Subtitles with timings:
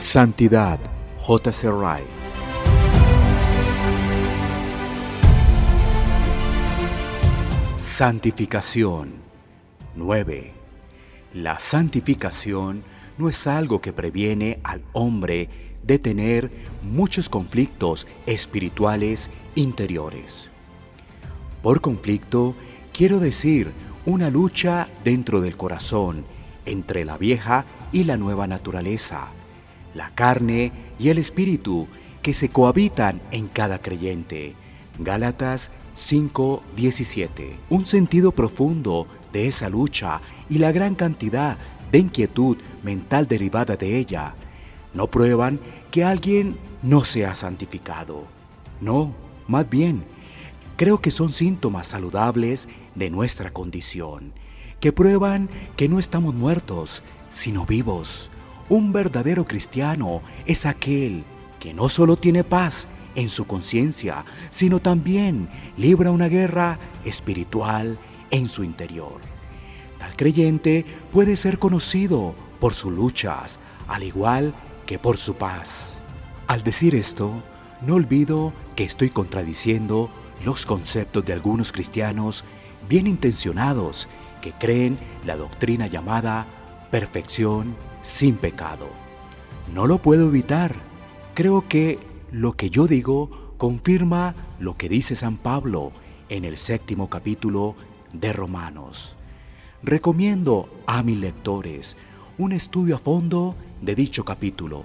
[0.00, 0.80] Santidad,
[1.18, 1.70] J.C.
[1.70, 2.06] Wright.
[7.76, 9.12] Santificación
[9.94, 10.52] 9.
[11.34, 12.82] La santificación
[13.18, 15.50] no es algo que previene al hombre
[15.82, 16.50] de tener
[16.82, 20.48] muchos conflictos espirituales interiores.
[21.62, 22.54] Por conflicto
[22.94, 23.70] quiero decir
[24.06, 26.24] una lucha dentro del corazón
[26.64, 29.32] entre la vieja y la nueva naturaleza,
[29.94, 31.88] la carne y el espíritu
[32.22, 34.54] que se cohabitan en cada creyente.
[34.98, 37.56] Gálatas 5:17.
[37.70, 41.58] Un sentido profundo de esa lucha y la gran cantidad
[41.90, 44.34] de inquietud mental derivada de ella
[44.94, 45.60] no prueban
[45.90, 48.24] que alguien no sea santificado.
[48.80, 49.14] No,
[49.46, 50.04] más bien,
[50.76, 54.32] creo que son síntomas saludables de nuestra condición,
[54.80, 58.30] que prueban que no estamos muertos, sino vivos.
[58.70, 61.24] Un verdadero cristiano es aquel
[61.58, 67.98] que no solo tiene paz en su conciencia, sino también libra una guerra espiritual
[68.30, 69.20] en su interior.
[69.98, 74.54] Tal creyente puede ser conocido por sus luchas, al igual
[74.86, 75.98] que por su paz.
[76.46, 77.42] Al decir esto,
[77.82, 80.10] no olvido que estoy contradiciendo
[80.44, 82.44] los conceptos de algunos cristianos
[82.88, 84.08] bien intencionados
[84.40, 86.46] que creen la doctrina llamada
[86.92, 88.88] perfección sin pecado.
[89.74, 90.76] No lo puedo evitar.
[91.34, 91.98] Creo que
[92.32, 95.92] lo que yo digo confirma lo que dice San Pablo
[96.28, 97.76] en el séptimo capítulo
[98.12, 99.16] de Romanos.
[99.82, 101.96] Recomiendo a mis lectores
[102.38, 104.84] un estudio a fondo de dicho capítulo.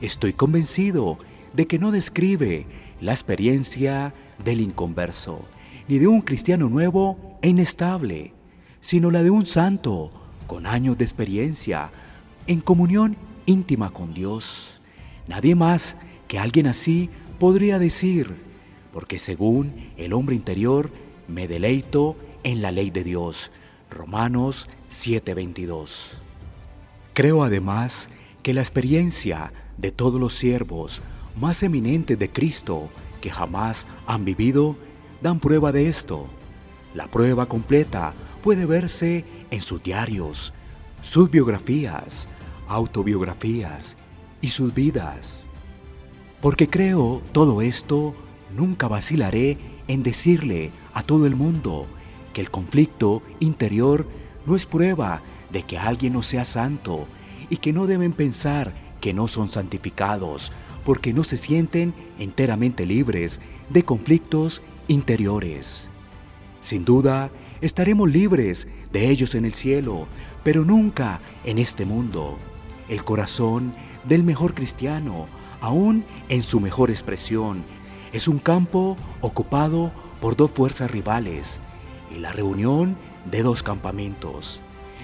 [0.00, 1.18] Estoy convencido
[1.52, 2.66] de que no describe
[3.00, 5.44] la experiencia del inconverso,
[5.88, 8.32] ni de un cristiano nuevo e inestable,
[8.80, 10.10] sino la de un santo
[10.46, 11.90] con años de experiencia
[12.46, 14.80] en comunión íntima con Dios.
[15.26, 15.96] Nadie más
[16.28, 18.36] que alguien así podría decir,
[18.92, 20.90] porque según el hombre interior
[21.28, 23.50] me deleito en la ley de Dios.
[23.90, 26.18] Romanos 7:22.
[27.14, 28.08] Creo además
[28.42, 31.02] que la experiencia de todos los siervos
[31.36, 34.76] más eminentes de Cristo que jamás han vivido
[35.20, 36.26] dan prueba de esto.
[36.94, 40.52] La prueba completa puede verse en sus diarios,
[41.00, 42.28] sus biografías,
[42.68, 43.96] autobiografías
[44.40, 45.44] y sus vidas.
[46.40, 48.14] Porque creo todo esto,
[48.54, 49.58] nunca vacilaré
[49.88, 51.86] en decirle a todo el mundo
[52.32, 54.06] que el conflicto interior
[54.46, 57.06] no es prueba de que alguien no sea santo
[57.50, 60.52] y que no deben pensar que no son santificados
[60.84, 65.86] porque no se sienten enteramente libres de conflictos interiores.
[66.60, 67.30] Sin duda,
[67.60, 70.06] estaremos libres de ellos en el cielo,
[70.42, 72.38] pero nunca en este mundo.
[72.92, 73.72] El corazón
[74.04, 75.26] del mejor cristiano,
[75.62, 77.64] aún en su mejor expresión,
[78.12, 81.58] es un campo ocupado por dos fuerzas rivales
[82.14, 84.60] y la reunión de dos campamentos.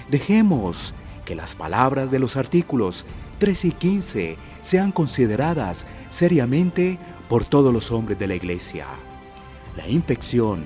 [0.07, 0.93] Dejemos
[1.25, 3.07] que las palabras de los artículos
[3.39, 8.85] 13 y 15 sean consideradas seriamente por todos los hombres de la iglesia.
[9.75, 10.63] La infección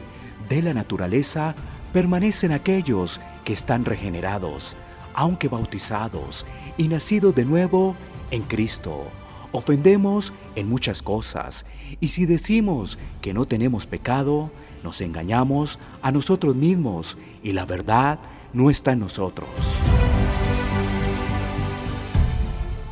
[0.50, 1.56] de la naturaleza
[1.94, 4.76] permanece en aquellos que están regenerados,
[5.14, 6.46] aunque bautizados
[6.78, 7.96] y nacidos de nuevo
[8.32, 9.06] en Cristo.
[9.52, 11.66] Ofendemos en muchas cosas
[12.00, 14.52] y si decimos que no tenemos pecado,
[14.84, 18.20] nos engañamos a nosotros mismos y la verdad
[18.52, 19.50] no está en nosotros.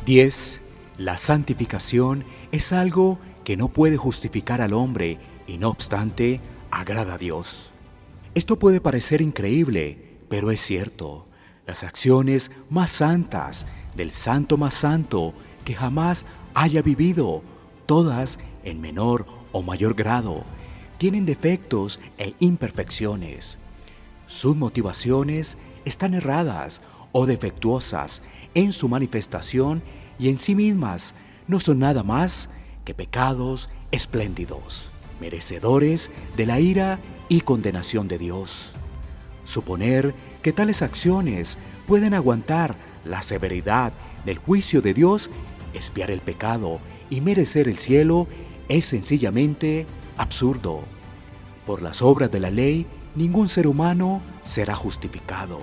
[0.06, 0.60] 10.
[0.98, 6.40] La santificación es algo que no puede justificar al hombre y no obstante
[6.70, 7.70] agrada a Dios.
[8.34, 11.26] Esto puede parecer increíble, pero es cierto.
[11.66, 15.32] Las acciones más santas del santo más santo
[15.64, 17.42] que jamás haya vivido,
[17.86, 20.44] todas en menor o mayor grado,
[20.98, 23.58] tienen defectos e imperfecciones.
[24.26, 26.80] Sus motivaciones están erradas
[27.12, 28.22] o defectuosas
[28.54, 29.82] en su manifestación
[30.18, 31.14] y en sí mismas
[31.46, 32.48] no son nada más
[32.84, 36.98] que pecados espléndidos, merecedores de la ira
[37.28, 38.72] y condenación de Dios.
[39.44, 43.92] Suponer que tales acciones pueden aguantar la severidad
[44.24, 45.30] del juicio de Dios,
[45.74, 46.80] espiar el pecado
[47.10, 48.28] y merecer el cielo
[48.68, 49.86] es sencillamente
[50.16, 50.82] absurdo.
[51.66, 55.60] Por las obras de la ley, ningún ser humano será justificado.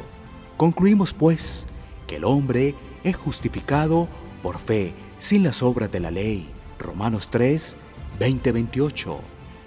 [0.57, 1.65] Concluimos pues
[2.07, 4.07] que el hombre es justificado
[4.41, 6.49] por fe sin las obras de la ley.
[6.79, 7.75] Romanos 3,
[8.19, 9.17] 20-28.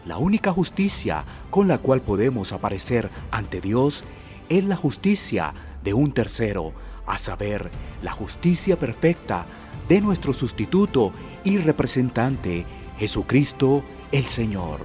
[0.06, 4.04] La única justicia con la cual podemos aparecer ante Dios
[4.48, 6.72] es la justicia de un tercero,
[7.06, 7.70] a saber,
[8.02, 9.46] la justicia perfecta
[9.88, 11.12] de nuestro sustituto
[11.44, 12.64] y representante,
[12.98, 14.80] Jesucristo el Señor.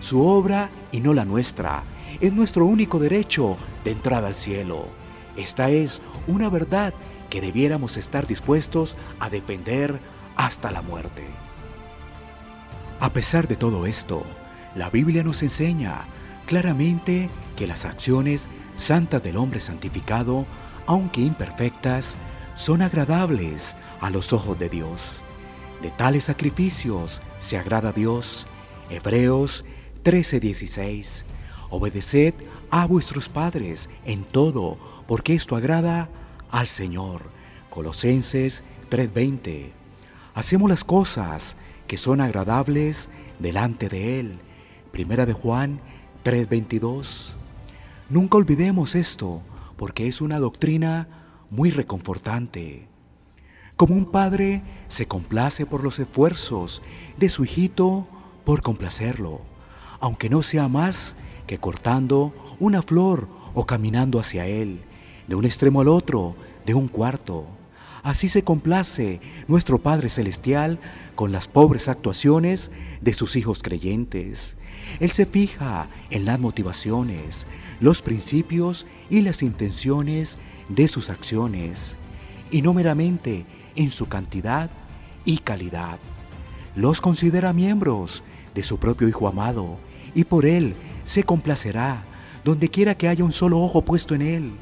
[0.00, 1.84] Su obra y no la nuestra
[2.20, 4.86] es nuestro único derecho de entrada al cielo.
[5.36, 6.92] Esta es una verdad
[7.30, 10.00] que debiéramos estar dispuestos a defender
[10.36, 11.24] hasta la muerte.
[13.00, 14.24] A pesar de todo esto,
[14.74, 16.04] la Biblia nos enseña
[16.46, 20.46] claramente que las acciones santas del hombre santificado,
[20.86, 22.16] aunque imperfectas,
[22.54, 25.20] son agradables a los ojos de Dios.
[25.80, 28.46] De tales sacrificios se agrada Dios.
[28.90, 29.64] Hebreos
[30.04, 31.24] 13:16.
[31.70, 32.34] Obedeced
[32.70, 36.08] a vuestros padres en todo, porque esto agrada
[36.50, 37.22] al Señor.
[37.70, 39.72] Colosenses 3:20.
[40.34, 43.08] Hacemos las cosas que son agradables
[43.38, 44.38] delante de Él.
[44.92, 45.80] Primera de Juan
[46.22, 47.34] 3:22.
[48.12, 49.40] Nunca olvidemos esto,
[49.78, 51.08] porque es una doctrina
[51.48, 52.86] muy reconfortante.
[53.74, 56.82] Como un padre se complace por los esfuerzos
[57.16, 58.06] de su hijito
[58.44, 59.40] por complacerlo,
[59.98, 61.14] aunque no sea más
[61.46, 64.82] que cortando una flor o caminando hacia él,
[65.26, 66.36] de un extremo al otro,
[66.66, 67.46] de un cuarto.
[68.02, 70.80] Así se complace nuestro Padre Celestial
[71.14, 74.56] con las pobres actuaciones de sus hijos creyentes.
[74.98, 77.46] Él se fija en las motivaciones,
[77.80, 80.38] los principios y las intenciones
[80.68, 81.94] de sus acciones,
[82.50, 83.46] y no meramente
[83.76, 84.68] en su cantidad
[85.24, 85.98] y calidad.
[86.74, 88.24] Los considera miembros
[88.54, 89.78] de su propio Hijo amado,
[90.12, 90.74] y por él
[91.04, 92.04] se complacerá
[92.44, 94.52] donde quiera que haya un solo ojo puesto en él.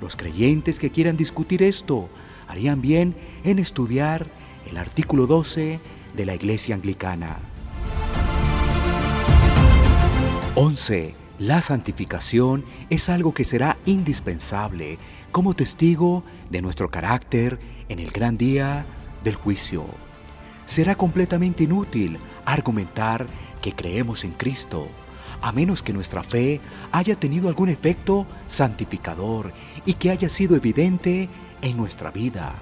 [0.00, 2.08] Los creyentes que quieran discutir esto
[2.48, 3.14] harían bien
[3.44, 4.26] en estudiar
[4.68, 5.80] el artículo 12
[6.14, 7.38] de la Iglesia Anglicana.
[10.54, 11.14] 11.
[11.38, 14.98] La santificación es algo que será indispensable
[15.30, 18.84] como testigo de nuestro carácter en el gran día
[19.22, 19.84] del juicio.
[20.66, 23.26] Será completamente inútil argumentar
[23.62, 24.88] que creemos en Cristo,
[25.40, 26.60] a menos que nuestra fe
[26.90, 29.52] haya tenido algún efecto santificador
[29.86, 31.28] y que haya sido evidente
[31.62, 32.54] en nuestra vida.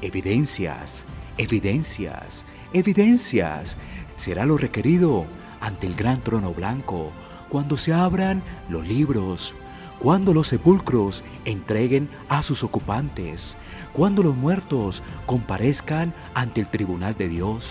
[0.00, 1.04] Evidencias,
[1.38, 3.76] evidencias, evidencias
[4.16, 5.26] será lo requerido
[5.60, 7.10] ante el gran trono blanco
[7.48, 9.54] cuando se abran los libros,
[9.98, 13.56] cuando los sepulcros entreguen a sus ocupantes,
[13.92, 17.70] cuando los muertos comparezcan ante el tribunal de Dios.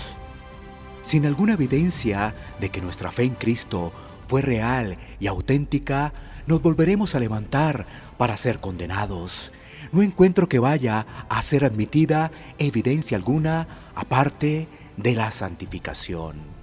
[1.02, 3.92] Sin alguna evidencia de que nuestra fe en Cristo
[4.28, 6.14] fue real y auténtica,
[6.48, 7.86] nos volveremos a levantar
[8.18, 9.52] para ser condenados.
[9.92, 16.54] No encuentro que vaya a ser admitida evidencia alguna aparte de la santificación.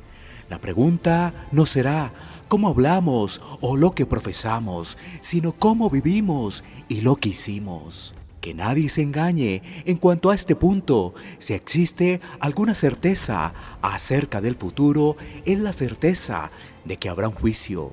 [0.49, 2.13] La pregunta no será
[2.49, 8.15] cómo hablamos o lo que profesamos, sino cómo vivimos y lo que hicimos.
[8.41, 11.15] Que nadie se engañe en cuanto a este punto.
[11.39, 16.51] Si existe alguna certeza acerca del futuro, es la certeza
[16.85, 17.93] de que habrá un juicio.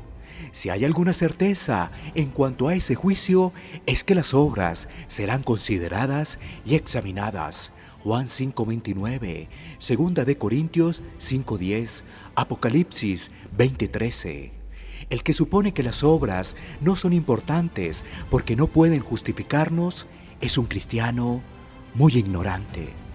[0.52, 3.54] Si hay alguna certeza en cuanto a ese juicio,
[3.86, 7.72] es que las obras serán consideradas y examinadas.
[8.04, 9.48] Juan 5:29,
[9.80, 12.04] Segunda de Corintios 5:10,
[12.36, 14.52] Apocalipsis 20:13.
[15.10, 20.08] El que supone que las obras no son importantes porque no pueden justificarnos
[20.42, 21.42] es un cristiano
[21.94, 23.07] muy ignorante.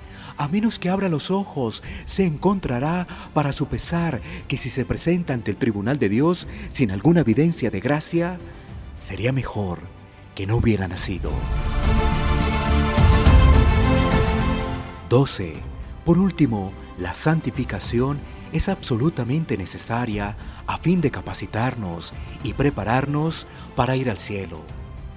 [0.43, 5.35] A menos que abra los ojos, se encontrará para su pesar que si se presenta
[5.35, 8.41] ante el tribunal de Dios sin alguna evidencia de gracia,
[8.99, 9.79] sería mejor
[10.35, 11.31] que no hubiera nacido.
[15.11, 15.55] 12.
[16.05, 18.19] Por último, la santificación
[18.53, 23.47] es absolutamente necesaria a fin de capacitarnos y prepararnos
[23.77, 24.63] para ir al cielo.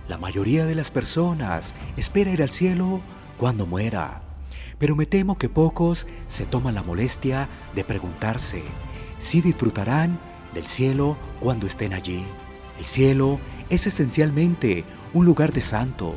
[0.08, 3.02] La mayoría de las personas espera ir al cielo
[3.40, 4.25] cuando muera,
[4.78, 8.64] pero me temo que pocos se toman la molestia de preguntarse
[9.20, 10.20] si disfrutarán
[10.54, 12.26] del cielo cuando estén allí.
[12.78, 13.40] El cielo
[13.70, 16.14] es esencialmente un lugar de santo.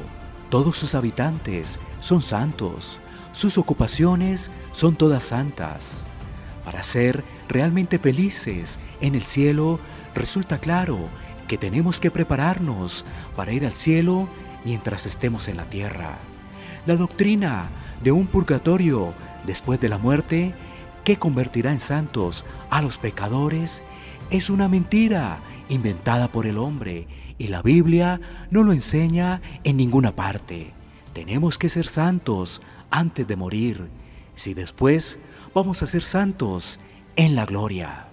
[0.51, 3.01] Todos sus habitantes son santos.
[3.33, 5.87] Sus ocupaciones son todas santas.
[6.65, 9.79] Para ser realmente felices en el cielo,
[10.15, 10.99] resulta claro
[11.47, 13.05] que tenemos que prepararnos
[13.37, 14.29] para ir al cielo
[14.65, 16.19] mientras estemos en la tierra.
[16.89, 17.69] La doctrina
[18.03, 19.13] de un purgatorio
[19.45, 20.55] después de la muerte
[21.05, 23.83] que convertirá en santos a los pecadores
[24.31, 30.17] es una mentira inventada por el hombre y la Biblia no lo enseña en ninguna
[30.17, 30.73] parte.
[31.13, 33.91] Tenemos que ser santos antes de morir,
[34.35, 35.19] si después
[35.55, 36.81] vamos a ser santos
[37.17, 38.07] en la gloria.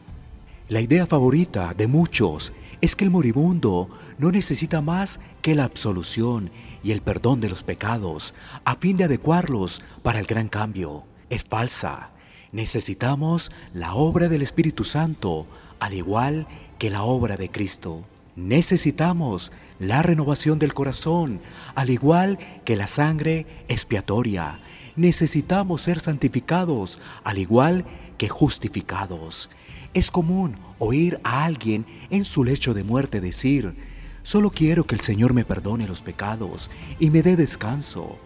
[0.67, 2.51] La idea favorita de muchos
[2.81, 6.51] es que el moribundo no necesita más que la absolución
[6.83, 11.03] y el perdón de los pecados a fin de adecuarlos para el gran cambio.
[11.29, 12.11] es falsa.
[12.51, 15.47] Necesitamos la obra del Espíritu Santo,
[15.79, 18.03] al igual que la obra de Cristo.
[18.35, 21.41] Necesitamos la renovación del corazón,
[21.73, 24.59] al igual que la sangre expiatoria.
[24.95, 27.85] Necesitamos ser santificados, al igual
[28.17, 29.49] que justificados.
[29.93, 33.75] Es común oír a alguien en su lecho de muerte decir,
[34.23, 36.69] solo quiero que el Señor me perdone los pecados
[36.99, 38.17] y me dé descanso.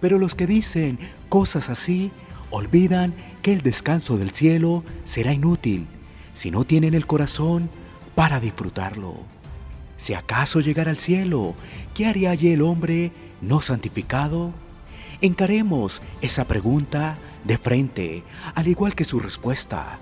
[0.00, 0.98] Pero los que dicen
[1.28, 2.10] cosas así
[2.50, 5.86] olvidan que el descanso del cielo será inútil
[6.34, 7.70] si no tienen el corazón
[8.14, 9.16] para disfrutarlo.
[9.96, 11.54] Si acaso llegara al cielo,
[11.94, 14.52] ¿qué haría allí el hombre no santificado?
[15.20, 18.24] Encaremos esa pregunta de frente,
[18.54, 19.98] al igual que su respuesta.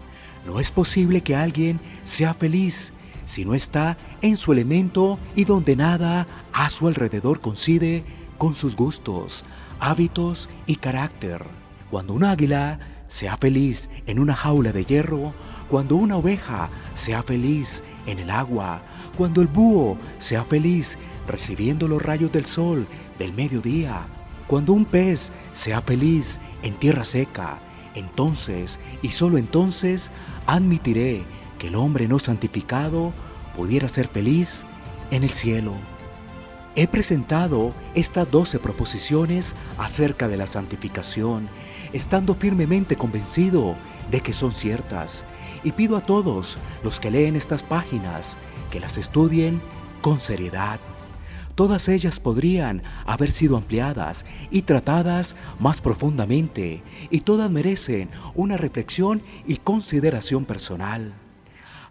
[0.47, 2.93] No es posible que alguien sea feliz
[3.25, 8.05] si no está en su elemento y donde nada a su alrededor coincide
[8.39, 9.45] con sus gustos,
[9.79, 11.45] hábitos y carácter.
[11.91, 15.35] Cuando un águila sea feliz en una jaula de hierro,
[15.69, 18.83] cuando una oveja sea feliz en el agua,
[19.17, 22.87] cuando el búho sea feliz recibiendo los rayos del sol
[23.19, 24.07] del mediodía,
[24.47, 27.59] cuando un pez sea feliz en tierra seca,
[27.95, 30.11] entonces y solo entonces
[30.47, 31.25] admitiré
[31.59, 33.13] que el hombre no santificado
[33.57, 34.65] pudiera ser feliz
[35.11, 35.75] en el cielo.
[36.75, 41.49] He presentado estas doce proposiciones acerca de la santificación,
[41.93, 43.77] estando firmemente convencido
[44.11, 45.25] de que son ciertas,
[45.65, 48.39] y pido a todos los que leen estas páginas
[48.71, 49.61] que las estudien
[50.01, 50.81] con seriedad.
[51.63, 59.23] Todas ellas podrían haber sido ampliadas y tratadas más profundamente, y todas merecen una reflexión
[59.47, 61.15] y consideración personal.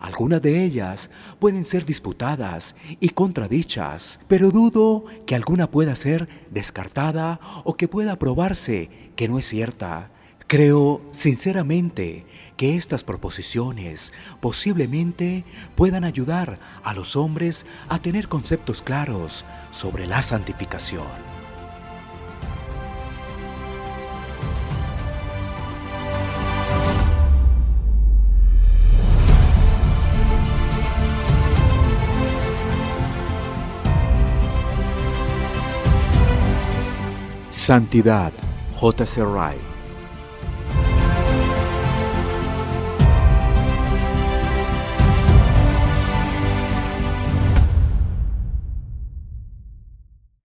[0.01, 1.09] Algunas de ellas
[1.39, 8.19] pueden ser disputadas y contradichas, pero dudo que alguna pueda ser descartada o que pueda
[8.19, 10.11] probarse que no es cierta.
[10.51, 12.25] Creo sinceramente
[12.57, 15.45] que estas proposiciones posiblemente
[15.77, 21.07] puedan ayudar a los hombres a tener conceptos claros sobre la santificación.
[37.49, 38.33] Santidad,
[38.75, 39.23] J.C.
[39.23, 39.70] Wright.